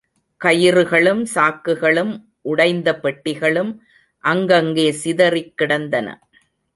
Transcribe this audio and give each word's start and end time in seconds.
கயிறுகளும், 0.41 1.25
சாக்குகளும், 1.35 2.13
உடைந்த 2.41 2.99
பெட்டிகளும் 3.03 3.77
அங்கங்கே 4.23 4.91
சிதறிக் 4.91 5.57
கிடந்தன. 5.57 6.07